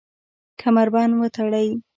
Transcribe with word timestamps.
کمربند 0.61 1.11
وتړئ 1.19 1.69